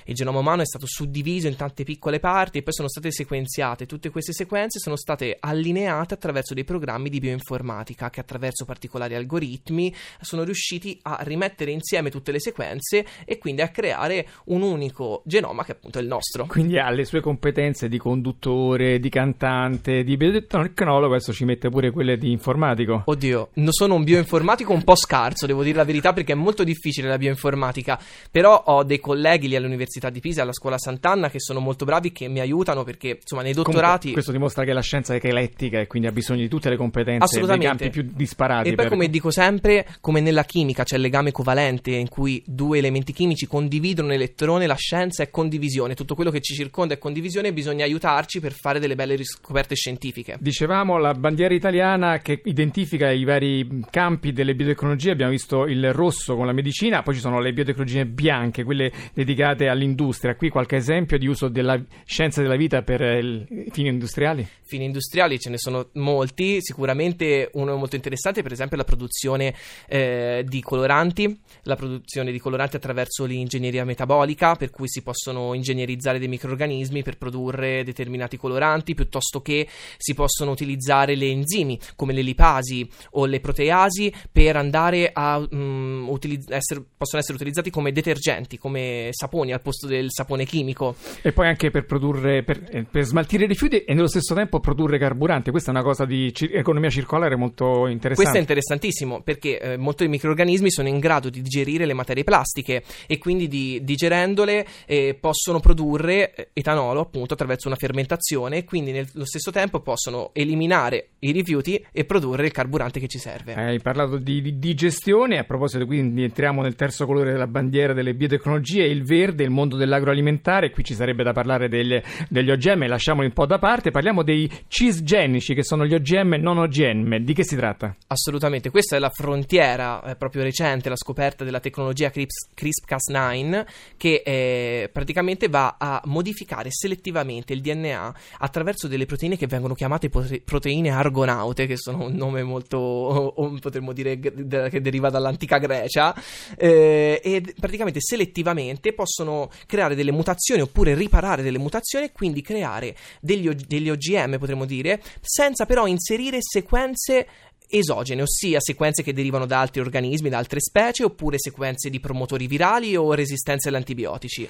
Il 0.05 0.15
genoma 0.15 0.39
umano 0.39 0.63
è 0.63 0.67
stato 0.67 0.87
suddiviso 0.87 1.49
in 1.49 1.57
tante 1.57 1.83
piccole 1.83 2.21
parti 2.21 2.59
e 2.59 2.63
poi 2.63 2.73
sono 2.73 2.89
state 2.89 3.11
sequenziate. 3.11 3.87
Tutte 3.87 4.11
queste 4.11 4.33
sequenze 4.33 4.79
sono 4.79 4.97
state 4.97 5.37
allineate 5.41 6.15
attraverso 6.15 6.55
dei 6.55 6.63
programmi 6.63 7.09
di 7.09 7.19
bioinformatica 7.19 8.09
che 8.09 8.21
attraverso 8.21 8.65
particolari 8.65 9.17
algoritmi 9.17 9.93
sono 10.21 10.45
riusciti 10.45 10.97
a 11.03 11.19
rimettere 11.23 11.73
insieme 11.73 12.09
tutte 12.09 12.31
le 12.31 12.39
sequenze 12.39 13.05
e 13.25 13.39
quindi 13.39 13.63
a 13.63 13.69
creare 13.71 14.29
un 14.45 14.63
unico 14.77 15.23
genoma 15.25 15.65
che 15.65 15.73
appunto 15.73 15.99
è 15.99 16.03
il 16.03 16.09
nostro. 16.09 16.47
Quindi 16.47 16.79
ha 16.79 16.91
le 16.91 17.05
sue 17.05 17.21
competenze 17.21 17.89
di 17.89 17.99
conduttore, 17.99 19.01
di 19.01 19.09
cantante, 19.09 20.05
di 20.05 20.17
biotecnologo, 20.17 21.15
adesso 21.15 21.33
ci 21.33 21.45
mette 21.45 21.69
pure 21.69 21.91
quelle 21.91 22.17
di 22.17 22.31
informatico. 22.31 23.03
Oddio, 23.05 23.51
non 23.55 23.73
sono 23.73 23.95
un 23.95 24.05
bioinformatico 24.05 24.73
un 24.73 24.85
po' 24.85 24.95
scarso, 24.95 25.47
devo 25.47 25.63
dire 25.63 25.77
la 25.77 25.85
verità, 25.85 26.13
perché 26.13 26.33
è 26.33 26.37
molto 26.37 26.65
difficile 26.65 27.09
la 27.09 27.19
bioinformatica, 27.19 27.99
però 28.31 28.63
ho 28.67 28.85
dei 28.85 29.01
colleghi 29.01 29.49
lì 29.49 29.57
all'Università 29.57 30.11
di 30.11 30.21
Pisa, 30.21 30.43
alla 30.43 30.53
Scuola 30.53 30.79
Sant'Anna, 30.79 31.31
che 31.31 31.41
sono 31.41 31.61
molto 31.61 31.85
bravi, 31.85 32.13
che 32.13 32.29
mi 32.29 32.41
aiutano 32.41 32.85
perché 32.85 33.19
insomma 33.21 33.43
nei 33.43 33.53
dottorati... 33.53 33.85
Comunque, 33.87 34.13
questo 34.13 34.33
dimostra 34.33 34.65
che 34.65 34.73
la 34.73 34.83
scienza 34.83 35.13
è 35.13 35.17
eclettica 35.17 35.81
e 35.81 35.87
quindi 35.87 36.09
ha 36.09 36.13
bisogno 36.13 36.43
di 36.43 36.49
tutte 36.49 36.69
le 36.69 36.77
competenze 36.77 37.41
nei 37.41 37.59
campi 37.59 37.91
più 37.91 38.09
disparati. 38.13 38.69
E 38.69 38.75
poi 38.75 38.85
per... 38.85 38.93
come 38.93 39.09
dico 39.09 39.31
sempre, 39.31 39.87
come 40.01 40.21
nella 40.21 40.45
chimica 40.45 40.85
c'è 40.85 40.97
il 40.97 41.03
legame 41.03 41.33
covalente 41.33 41.91
in 41.93 42.09
cui 42.09 42.43
due 42.47 42.79
elementi 42.79 43.13
chimici 43.13 43.47
condividono 43.47 44.09
un 44.09 44.15
elettrone 44.15 44.66
la 44.67 44.75
scienza 44.75 45.23
è 45.23 45.31
condivisione, 45.31 45.95
tutto 45.95 46.15
quello 46.15 46.31
che 46.31 46.41
ci 46.41 46.55
circonda 46.55 46.95
è 46.95 46.99
condivisione 46.99 47.49
e 47.49 47.53
bisogna 47.53 47.85
aiutarci 47.85 48.41
per 48.41 48.53
fare 48.53 48.79
delle 48.79 48.95
belle 48.95 49.15
riscoperte 49.15 49.75
scientifiche. 49.75 50.37
Dicevamo 50.41 50.99
la 50.99 51.15
bandiera 51.15 51.55
italiana 51.55 52.19
che 52.19 52.41
identifica 52.45 53.11
i 53.11 53.25
vari 53.25 53.85
campi 53.91 54.33
delle 54.33 54.55
biotecnologie, 54.55 55.11
abbiamo 55.11 55.31
visto 55.31 55.67
il 55.67 55.93
rosso 55.93 56.37
con 56.37 56.47
la 56.47 56.53
medicina, 56.53 57.03
poi 57.03 57.15
ci 57.15 57.21
sono 57.21 57.41
le 57.41 57.53
biotecnologie 57.53 58.07
bianche, 58.07 58.65
quelle 58.65 58.93
dedicate 59.13 59.69
all'industria. 59.69 60.35
Qui 60.35 60.49
qualche 60.49 60.77
esempio 60.77 61.19
di 61.19 61.27
uso 61.27 61.49
della 61.49 61.81
scienza 62.05 62.43
della 62.43 62.57
vita 62.57 62.83
per 62.83 63.47
fini 63.71 63.89
industriali? 63.89 64.47
Fini 64.63 64.85
industriali 64.85 65.39
ce 65.39 65.51
ne 65.51 65.59
sono 65.59 65.89
molti, 65.93 66.61
sicuramente 66.61 67.51
uno 67.55 67.77
molto 67.77 67.95
interessante 67.95 68.43
per 68.43 68.53
esempio 68.53 68.77
la 68.77 68.85
produzione 68.85 69.55
eh, 69.89 70.45
di 70.47 70.61
coloranti, 70.61 71.41
la 71.63 71.77
produzione 71.77 72.33
di 72.33 72.39
coloranti 72.39 72.77
attraverso 72.77 73.25
l'ingegneria 73.25 73.85
metabolica 73.85 74.56
per 74.57 74.71
cui 74.71 74.89
si 74.89 75.03
possono 75.03 75.55
ingegnerizzare 75.55 76.19
dei 76.19 76.29
microrganismi 76.29 77.03
per 77.03 77.19
produrre 77.19 77.85
determinati 77.85 78.37
coloranti, 78.37 78.95
piuttosto 78.95 79.41
che 79.41 79.67
si 79.97 80.15
possono 80.15 80.51
utilizzare 80.51 81.15
le 81.15 81.27
enzimi 81.27 81.79
come 81.95 82.13
le 82.13 82.23
lipasi 82.23 82.89
o 83.13 83.27
le 83.27 83.41
proteasi 83.41 84.13
per 84.31 84.57
andare 84.57 85.11
a 85.13 85.39
um, 85.39 86.07
utilizz- 86.09 86.51
essere, 86.51 86.83
possono 86.97 87.21
essere 87.21 87.37
utilizzati 87.37 87.71
come 87.71 87.93
detergenti, 87.93 88.59
come 88.59 89.09
saponi 89.13 89.53
al 89.53 89.61
posto 89.61 89.87
del 89.87 90.07
sapone 90.09 90.45
chimico. 90.45 90.97
E 91.23 91.33
poi 91.33 91.49
anche 91.49 91.71
per 91.71 91.85
produrre, 91.85 92.43
per, 92.43 92.65
eh, 92.71 92.85
per 92.85 93.05
smaltire 93.05 93.45
i 93.45 93.47
rifiuti 93.47 93.79
e 93.85 93.95
nello 93.95 94.09
stesso 94.09 94.35
tempo 94.35 94.61
produrre 94.61 94.99
carburante. 94.99 95.51
Questa 95.51 95.71
è 95.71 95.75
una 95.75 95.83
cosa 95.83 96.05
di 96.05 96.33
ci- 96.33 96.51
economia 96.53 96.91
circolare 96.91 97.37
molto 97.37 97.87
interessante. 97.87 98.15
Questo 98.15 98.37
è 98.37 98.41
interessantissimo 98.41 99.23
perché 99.23 99.61
eh, 99.61 99.77
molti 99.77 100.09
microrganismi 100.09 100.71
sono 100.71 100.89
in 100.89 100.99
grado 100.99 101.31
di 101.31 101.43
digerire 101.43 101.87
le 101.87 101.95
materie 101.95 102.25
plastiche 102.25 102.83
e 103.07 103.19
quindi 103.19 103.49
di, 103.49 103.81
digerendole 103.83 104.46
briciole 104.47 104.67
eh, 104.87 105.17
possono 105.19 105.61
produrre 105.61 106.35
eh, 106.35 106.49
etanolo 106.53 107.01
appunto 107.01 107.35
attraverso 107.35 107.67
una 107.67 107.77
fermentazione 107.77 108.59
e 108.59 108.65
quindi 108.65 108.93
nello 108.93 109.25
stesso 109.25 109.51
tempo 109.51 109.81
possono 109.81 110.31
eliminare 110.33 111.09
i 111.21 111.33
rifiuti 111.33 111.85
e 111.91 112.05
produrre 112.05 112.47
il 112.47 112.53
carburante 112.53 113.01
che 113.01 113.09
ci 113.09 113.19
serve. 113.19 113.55
Hai 113.55 113.81
parlato 113.81 114.17
di, 114.19 114.41
di, 114.41 114.59
di 114.59 114.75
gestione, 114.75 115.39
a 115.39 115.45
proposito 115.45 115.85
quindi 115.85 116.23
entriamo 116.23 116.63
nel 116.63 116.77
terzo 116.77 117.05
colore 117.07 117.33
della 117.33 117.47
bandiera 117.49 117.93
delle 117.93 118.15
biotecnologie, 118.15 118.85
il 118.85 119.05
verde, 119.05 119.43
il 119.43 119.51
mondo 119.51 119.77
dell'agroalimentare, 119.77 120.71
qui 120.71 120.85
ci 120.85 120.95
sarebbe 120.95 121.25
da 121.25 121.33
parlare 121.33 121.69
degli, 121.69 122.01
degli 122.29 122.51
OGM, 122.51 122.87
lasciamoli 122.87 123.27
un 123.27 123.33
po' 123.33 123.47
da 123.47 123.59
parte, 123.59 123.91
parliamo 123.91 124.23
dei 124.23 124.51
cisgenici 124.69 125.55
che 125.55 125.65
sono 125.65 125.85
gli 125.85 125.95
OGM 125.95 126.37
non 126.39 126.59
OGM, 126.59 127.17
di 127.19 127.35
che 127.35 127.45
si 127.45 127.57
tratta? 127.57 127.97
Assolutamente, 128.07 128.71
questa 128.71 128.97
è 128.97 128.99
la 128.99 129.11
frontiera 129.11 130.03
eh, 130.03 130.17
proprio 130.17 130.43
recente, 130.43 130.89
la 130.89 130.97
scoperta 130.97 131.45
della 131.45 131.61
tecnologia 131.61 132.11
CRISPR-Cas9 132.11 133.65
che 133.97 134.23
eh, 134.29 134.91
praticamente 134.93 135.47
va 135.49 135.77
a 135.79 136.03
modificare 136.07 136.71
selettivamente 136.73 137.53
il 137.53 137.61
DNA 137.61 138.13
attraverso 138.39 138.89
delle 138.89 139.07
proteine 139.07 139.37
che 139.37 139.47
vengono 139.47 139.75
chiamate 139.75 140.09
proteine 140.09 140.91
argonaute, 140.91 141.67
che 141.67 141.77
sono 141.77 142.07
un 142.07 142.15
nome 142.15 142.43
molto, 142.43 142.77
o, 142.77 143.35
o 143.37 143.59
potremmo 143.61 143.93
dire 143.93 144.19
che 144.19 144.81
deriva 144.81 145.11
dall'antica 145.11 145.59
Grecia, 145.59 146.13
eh, 146.57 147.21
e 147.23 147.55
praticamente 147.57 148.01
selettivamente 148.01 148.93
possono 148.95 149.49
creare 149.65 149.95
delle 149.95 150.11
mutazioni 150.11 150.61
oppure 150.61 150.97
riparare 150.97 151.45
delle 151.45 151.59
mutazioni 151.59 152.07
e 152.07 152.13
quindi 152.13 152.43
creare 152.43 152.97
degli, 153.21 153.49
degli 153.49 153.91
OGM, 153.91 154.39
potremmo 154.39 154.65
dire, 154.65 155.01
senza 155.21 155.67
però 155.67 155.87
inserire 155.87 156.39
sequenze 156.41 157.29
esogene, 157.69 158.23
ossia 158.23 158.61
sequenze 158.61 159.03
che 159.03 159.13
derivano 159.13 159.47
da 159.47 159.61
altri 159.61 159.81
organismi, 159.81 160.29
da 160.29 160.39
altre 160.39 160.61
specie, 160.61 161.05
oppure 161.05 161.39
sequenze 161.39 161.91
di 161.91 162.01
promotori 162.01 162.47
virali 162.47 162.97
o 162.97 163.13
resistenze 163.13 163.69
agli 163.69 163.75
antibiotici. 163.77 164.49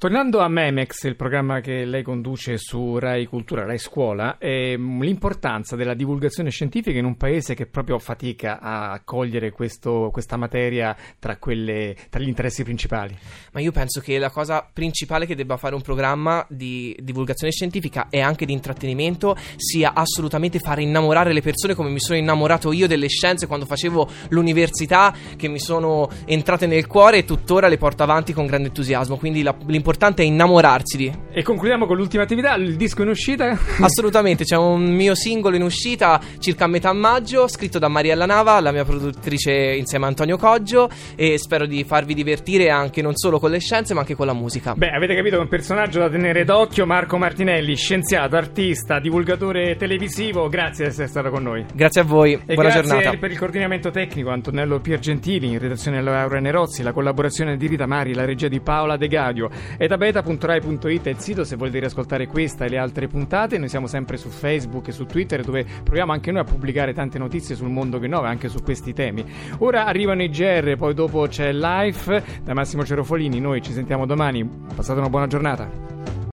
Tornando 0.00 0.38
a 0.38 0.48
Memex, 0.48 1.02
il 1.02 1.14
programma 1.14 1.60
che 1.60 1.84
lei 1.84 2.02
conduce 2.02 2.56
su 2.56 2.98
Rai 2.98 3.26
Cultura, 3.26 3.66
Rai 3.66 3.76
Scuola, 3.76 4.38
ehm, 4.38 5.02
l'importanza 5.02 5.76
della 5.76 5.92
divulgazione 5.92 6.48
scientifica 6.48 6.98
in 6.98 7.04
un 7.04 7.18
paese 7.18 7.52
che 7.52 7.66
proprio 7.66 7.98
fatica 7.98 8.60
a 8.60 8.98
cogliere 9.04 9.50
questo, 9.50 10.08
questa 10.10 10.38
materia 10.38 10.96
tra, 11.18 11.36
quelle, 11.36 11.94
tra, 12.08 12.18
gli 12.18 12.28
interessi 12.28 12.64
principali. 12.64 13.14
Ma 13.52 13.60
io 13.60 13.72
penso 13.72 14.00
che 14.00 14.16
la 14.18 14.30
cosa 14.30 14.66
principale 14.72 15.26
che 15.26 15.34
debba 15.34 15.58
fare 15.58 15.74
un 15.74 15.82
programma 15.82 16.46
di 16.48 16.96
divulgazione 17.02 17.52
scientifica 17.52 18.06
e 18.08 18.20
anche 18.20 18.46
di 18.46 18.54
intrattenimento 18.54 19.36
sia 19.56 19.92
assolutamente 19.92 20.60
fare 20.60 20.80
innamorare 20.80 21.34
le 21.34 21.42
persone 21.42 21.74
come 21.74 21.90
mi 21.90 22.00
sono 22.00 22.16
innamorato 22.16 22.72
io 22.72 22.86
delle 22.86 23.08
scienze 23.08 23.46
quando 23.46 23.66
facevo 23.66 24.08
l'università, 24.30 25.14
che 25.36 25.48
mi 25.48 25.58
sono 25.58 26.08
entrate 26.24 26.66
nel 26.66 26.86
cuore 26.86 27.18
e 27.18 27.24
tuttora 27.26 27.68
le 27.68 27.76
porto 27.76 28.02
avanti 28.02 28.32
con 28.32 28.46
grande 28.46 28.68
entusiasmo. 28.68 29.18
Quindi 29.18 29.42
la, 29.42 29.54
l'importanza 29.66 29.88
l'importante 29.90 30.22
è 30.22 30.26
innamorarsi 30.26 30.96
di. 30.96 31.12
E 31.32 31.42
concludiamo 31.42 31.86
con 31.86 31.96
l'ultima 31.96 32.22
attività, 32.22 32.54
il 32.54 32.76
disco 32.76 33.02
in 33.02 33.08
uscita? 33.08 33.58
Assolutamente, 33.80 34.44
c'è 34.44 34.56
un 34.56 34.84
mio 34.84 35.14
singolo 35.14 35.56
in 35.56 35.62
uscita 35.62 36.20
circa 36.38 36.64
a 36.64 36.68
metà 36.68 36.92
maggio, 36.92 37.48
scritto 37.48 37.78
da 37.78 37.88
Mariella 37.88 38.26
Nava, 38.26 38.60
la 38.60 38.72
mia 38.72 38.84
produttrice 38.84 39.52
insieme 39.52 40.04
a 40.04 40.08
Antonio 40.08 40.36
Coggio 40.36 40.88
e 41.16 41.38
spero 41.38 41.66
di 41.66 41.82
farvi 41.84 42.14
divertire 42.14 42.70
anche 42.70 43.02
non 43.02 43.16
solo 43.16 43.38
con 43.38 43.50
le 43.50 43.58
scienze 43.58 43.94
ma 43.94 44.00
anche 44.00 44.14
con 44.14 44.26
la 44.26 44.32
musica. 44.32 44.74
Beh, 44.74 44.90
avete 44.90 45.14
capito 45.14 45.34
che 45.34 45.40
è 45.40 45.44
un 45.44 45.48
personaggio 45.48 45.98
da 45.98 46.08
tenere 46.08 46.44
d'occhio, 46.44 46.86
Marco 46.86 47.16
Martinelli, 47.16 47.74
scienziato, 47.74 48.36
artista, 48.36 49.00
divulgatore 49.00 49.76
televisivo, 49.76 50.48
grazie 50.48 50.84
di 50.84 50.90
essere 50.90 51.08
stato 51.08 51.30
con 51.30 51.42
noi. 51.42 51.64
Grazie 51.72 52.02
a 52.02 52.04
voi, 52.04 52.32
e 52.32 52.54
buona 52.54 52.70
grazie 52.70 52.82
giornata. 52.82 53.16
per 53.16 53.30
il 53.30 53.38
coordinamento 53.38 53.90
tecnico 53.90 54.30
Antonello 54.30 54.80
Piergentili, 54.80 55.48
in 55.48 55.58
redazione 55.58 56.00
Laura 56.00 56.38
Nerozzi, 56.38 56.82
la 56.82 56.92
collaborazione 56.92 57.56
di 57.56 57.66
Rita 57.66 57.86
Mari, 57.86 58.14
la 58.14 58.24
regia 58.24 58.48
di 58.48 58.60
Paola 58.60 58.96
De 58.96 59.08
Gadio. 59.08 59.50
Etabeta.rai.it 59.82 61.06
è 61.06 61.08
il 61.08 61.18
sito 61.20 61.42
se 61.42 61.56
volete 61.56 61.78
riascoltare 61.78 62.26
questa 62.26 62.66
e 62.66 62.68
le 62.68 62.76
altre 62.76 63.06
puntate. 63.06 63.56
Noi 63.56 63.70
siamo 63.70 63.86
sempre 63.86 64.18
su 64.18 64.28
Facebook 64.28 64.88
e 64.88 64.92
su 64.92 65.06
Twitter 65.06 65.42
dove 65.42 65.64
proviamo 65.82 66.12
anche 66.12 66.30
noi 66.30 66.42
a 66.42 66.44
pubblicare 66.44 66.92
tante 66.92 67.18
notizie 67.18 67.54
sul 67.54 67.70
mondo 67.70 67.98
che 67.98 68.06
nove, 68.06 68.28
anche 68.28 68.50
su 68.50 68.62
questi 68.62 68.92
temi. 68.92 69.24
Ora 69.60 69.86
arrivano 69.86 70.22
i 70.22 70.28
GR, 70.28 70.76
poi 70.76 70.92
dopo 70.92 71.26
c'è 71.28 71.50
Life 71.54 72.22
da 72.44 72.52
Massimo 72.52 72.84
Cerofolini. 72.84 73.40
Noi 73.40 73.62
ci 73.62 73.72
sentiamo 73.72 74.04
domani. 74.04 74.46
Passate 74.74 74.98
una 74.98 75.08
buona 75.08 75.26
giornata. 75.26 76.19